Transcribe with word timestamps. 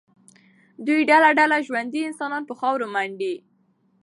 دوی 0.85 1.01
ډله 1.09 1.29
ډله 1.39 1.57
ژوندي 1.67 2.01
انسانان 2.09 2.43
په 2.49 2.53
خاورو 2.59 2.85
منډي. 2.93 3.35